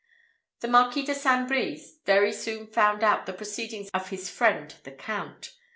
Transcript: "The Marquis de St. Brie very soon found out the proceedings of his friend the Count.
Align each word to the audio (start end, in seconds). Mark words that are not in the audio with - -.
"The 0.61 0.67
Marquis 0.67 1.03
de 1.03 1.13
St. 1.13 1.47
Brie 1.47 1.79
very 2.07 2.31
soon 2.33 2.65
found 2.65 3.03
out 3.03 3.27
the 3.27 3.33
proceedings 3.33 3.87
of 3.93 4.09
his 4.09 4.31
friend 4.31 4.73
the 4.83 4.91
Count. 4.93 5.53